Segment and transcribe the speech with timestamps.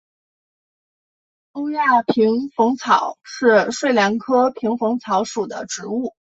[1.51, 6.15] 欧亚萍蓬草是睡莲科萍蓬草属的植物。